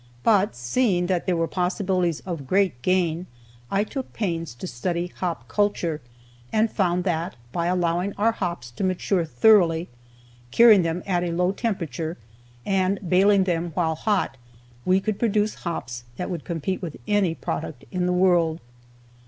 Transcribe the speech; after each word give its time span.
But 0.23 0.55
seeing 0.55 1.05
that 1.05 1.27
there 1.27 1.37
were 1.37 1.47
possibilities 1.47 2.21
of 2.21 2.47
great 2.47 2.81
gain, 2.81 3.27
I 3.69 3.83
took 3.83 4.13
pains 4.13 4.55
to 4.55 4.65
study 4.65 5.13
hop 5.17 5.47
culture, 5.47 6.01
and 6.51 6.71
found 6.71 7.03
that 7.03 7.35
by 7.51 7.67
allowing 7.67 8.13
our 8.13 8.31
hops 8.31 8.71
to 8.71 8.83
mature 8.83 9.23
thoroughly, 9.25 9.89
curing 10.49 10.81
them 10.81 11.03
at 11.05 11.23
a 11.23 11.29
low 11.31 11.51
temperature, 11.51 12.17
and 12.65 12.99
baling 13.07 13.43
them 13.43 13.73
while 13.75 13.93
hot, 13.93 14.37
we 14.85 14.99
could 14.99 15.19
produce 15.19 15.53
hops 15.69 16.03
that 16.17 16.31
would 16.31 16.45
compete 16.45 16.81
with 16.81 16.97
any 17.07 17.35
product 17.35 17.85
in 17.91 18.07
the 18.07 18.11
world. 18.11 18.59